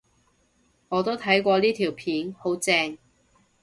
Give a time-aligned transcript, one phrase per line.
[0.89, 2.97] 我都睇過呢條片，好正